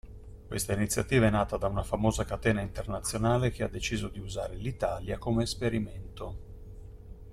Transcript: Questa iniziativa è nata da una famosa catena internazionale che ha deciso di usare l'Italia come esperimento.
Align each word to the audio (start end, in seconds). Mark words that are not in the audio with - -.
Questa 0.47 0.73
iniziativa 0.73 1.27
è 1.27 1.29
nata 1.29 1.57
da 1.57 1.67
una 1.67 1.83
famosa 1.83 2.25
catena 2.25 2.61
internazionale 2.61 3.51
che 3.51 3.61
ha 3.61 3.67
deciso 3.67 4.07
di 4.07 4.17
usare 4.17 4.55
l'Italia 4.55 5.19
come 5.19 5.43
esperimento. 5.43 6.37